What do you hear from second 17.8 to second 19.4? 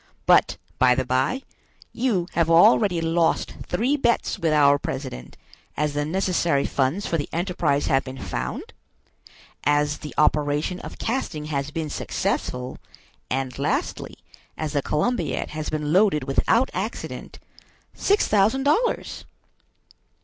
six thousand dollars."